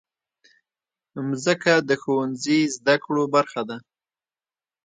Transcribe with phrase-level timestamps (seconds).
[1.27, 3.77] مځکه د ښوونځي زدهکړو برخه ده.